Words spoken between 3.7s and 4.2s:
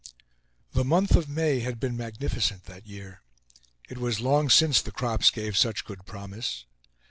It was